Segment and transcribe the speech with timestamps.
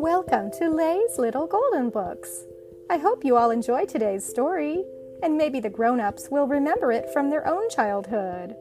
[0.00, 2.44] Welcome to Lay's Little Golden Books.
[2.88, 4.84] I hope you all enjoy today's story,
[5.24, 8.54] and maybe the grown ups will remember it from their own childhood.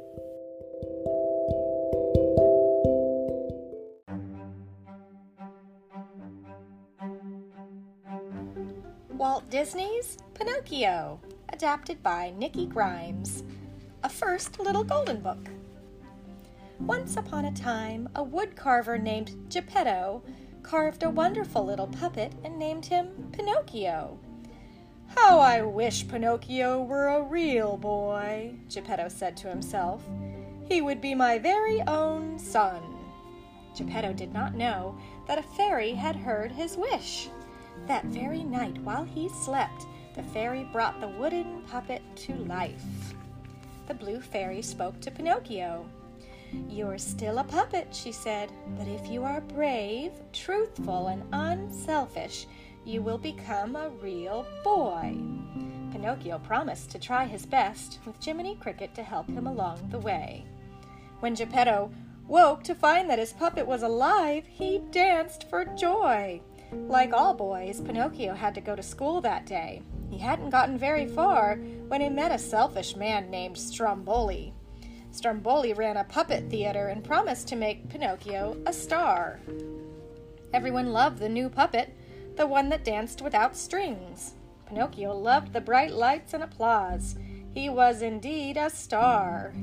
[9.12, 11.20] Walt Disney's Pinocchio,
[11.54, 13.44] adapted by Nikki Grimes.
[14.04, 15.50] A first little golden book.
[16.80, 20.24] Once upon a time, a woodcarver named Geppetto
[20.68, 24.20] carved a wonderful little puppet and named him Pinocchio.
[25.16, 30.04] How I wish Pinocchio were a real boy, Geppetto said to himself.
[30.68, 32.82] He would be my very own son.
[33.78, 37.30] Geppetto did not know that a fairy had heard his wish.
[37.86, 42.84] That very night, while he slept, the fairy brought the wooden puppet to life.
[43.88, 45.86] The blue fairy spoke to Pinocchio.
[46.70, 52.48] You're still a puppet, she said, but if you are brave, truthful, and unselfish,
[52.86, 55.18] you will become a real boy.
[55.92, 60.46] Pinocchio promised to try his best, with Jiminy Cricket to help him along the way.
[61.20, 61.92] When Geppetto
[62.28, 66.42] woke to find that his puppet was alive, he danced for joy.
[66.72, 69.82] Like all boys, Pinocchio had to go to school that day.
[70.10, 71.56] He hadn't gotten very far
[71.88, 74.54] when he met a selfish man named Stromboli.
[75.18, 79.40] Stromboli ran a puppet theater and promised to make Pinocchio a star.
[80.54, 81.90] Everyone loved the new puppet,
[82.36, 84.36] the one that danced without strings.
[84.68, 87.16] Pinocchio loved the bright lights and applause.
[87.52, 89.56] He was indeed a star.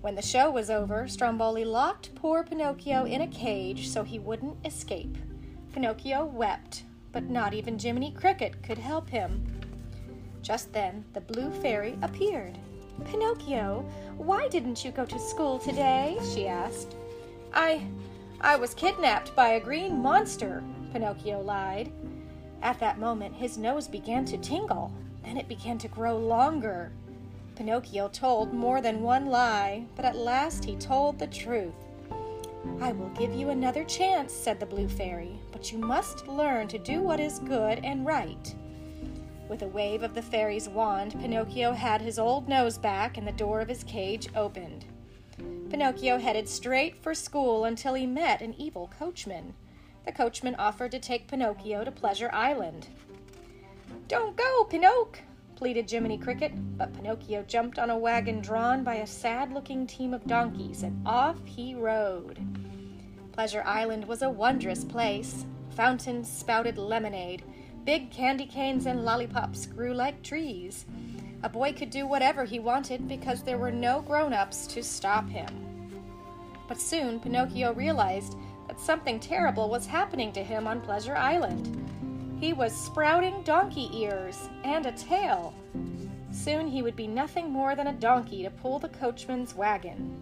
[0.00, 4.66] When the show was over, Stromboli locked poor Pinocchio in a cage so he wouldn't
[4.66, 5.16] escape.
[5.72, 9.46] Pinocchio wept, but not even Jiminy Cricket could help him.
[10.42, 12.58] Just then, the blue fairy appeared.
[13.04, 13.84] Pinocchio,
[14.22, 16.18] why didn't you go to school today?
[16.34, 16.96] she asked.
[17.52, 17.86] I.
[18.40, 21.92] I was kidnapped by a green monster, Pinocchio lied.
[22.62, 24.92] At that moment, his nose began to tingle.
[25.24, 26.92] Then it began to grow longer.
[27.54, 31.74] Pinocchio told more than one lie, but at last he told the truth.
[32.80, 36.78] I will give you another chance, said the Blue Fairy, but you must learn to
[36.78, 38.54] do what is good and right.
[39.52, 43.32] With a wave of the fairy's wand, Pinocchio had his old nose back and the
[43.32, 44.86] door of his cage opened.
[45.68, 49.52] Pinocchio headed straight for school until he met an evil coachman.
[50.06, 52.88] The coachman offered to take Pinocchio to Pleasure Island.
[54.08, 55.22] Don't go, Pinocchio,
[55.54, 60.14] pleaded Jiminy Cricket, but Pinocchio jumped on a wagon drawn by a sad looking team
[60.14, 62.38] of donkeys and off he rode.
[63.32, 65.44] Pleasure Island was a wondrous place.
[65.76, 67.44] Fountains spouted lemonade,
[67.84, 70.86] Big candy canes and lollipops grew like trees.
[71.42, 75.28] A boy could do whatever he wanted because there were no grown ups to stop
[75.28, 75.90] him.
[76.68, 78.36] But soon Pinocchio realized
[78.68, 82.38] that something terrible was happening to him on Pleasure Island.
[82.40, 85.52] He was sprouting donkey ears and a tail.
[86.30, 90.16] Soon he would be nothing more than a donkey to pull the coachman's wagon.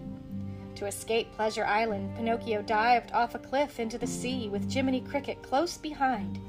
[0.77, 5.43] To escape Pleasure Island, Pinocchio dived off a cliff into the sea with Jiminy Cricket
[5.43, 6.41] close behind.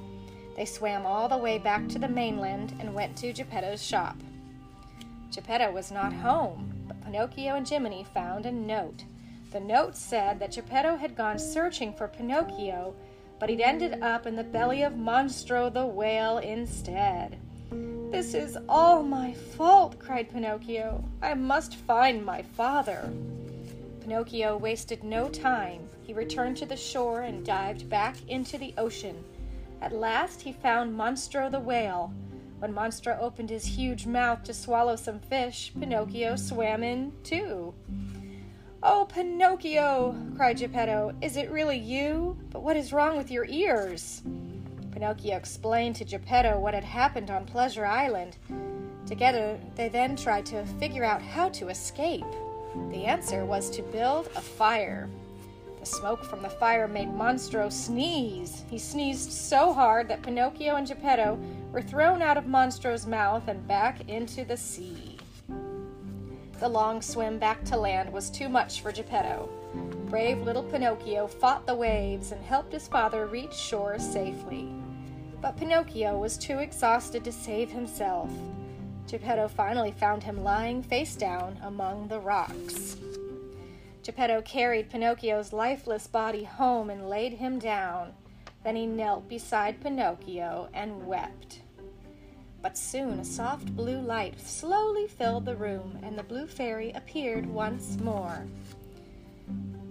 [0.61, 4.15] They swam all the way back to the mainland and went to Geppetto's shop.
[5.31, 9.03] Geppetto was not home, but Pinocchio and Jiminy found a note.
[9.49, 12.93] The note said that Geppetto had gone searching for Pinocchio,
[13.39, 17.39] but he'd ended up in the belly of Monstro the whale instead.
[18.11, 21.03] This is all my fault, cried Pinocchio.
[21.23, 23.11] I must find my father.
[24.01, 25.89] Pinocchio wasted no time.
[26.03, 29.23] He returned to the shore and dived back into the ocean.
[29.81, 32.13] At last he found Monstro the whale.
[32.59, 37.73] When Monstro opened his huge mouth to swallow some fish, Pinocchio swam in too.
[38.83, 42.37] Oh, Pinocchio, cried Geppetto, is it really you?
[42.51, 44.21] But what is wrong with your ears?
[44.91, 48.37] Pinocchio explained to Geppetto what had happened on Pleasure Island.
[49.07, 52.25] Together, they then tried to figure out how to escape.
[52.91, 55.09] The answer was to build a fire.
[55.81, 58.63] The smoke from the fire made Monstro sneeze.
[58.69, 61.39] He sneezed so hard that Pinocchio and Geppetto
[61.71, 65.17] were thrown out of Monstro's mouth and back into the sea.
[66.59, 69.49] The long swim back to land was too much for Geppetto.
[70.07, 74.71] Brave little Pinocchio fought the waves and helped his father reach shore safely.
[75.41, 78.29] But Pinocchio was too exhausted to save himself.
[79.07, 82.97] Geppetto finally found him lying face down among the rocks.
[84.03, 88.13] Geppetto carried Pinocchio's lifeless body home and laid him down.
[88.63, 91.61] Then he knelt beside Pinocchio and wept.
[92.61, 97.45] But soon a soft blue light slowly filled the room, and the blue fairy appeared
[97.45, 98.45] once more.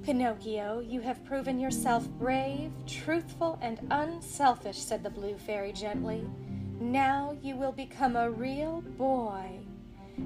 [0.03, 6.25] Pinocchio, you have proven yourself brave, truthful, and unselfish, said the Blue Fairy gently.
[6.81, 9.61] Now you will become a real boy.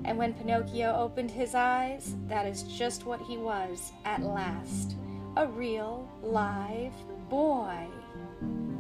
[0.05, 4.97] And when Pinocchio opened his eyes, that is just what he was at last
[5.37, 6.93] a real, live
[7.29, 7.87] boy.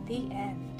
[0.06, 0.73] The end.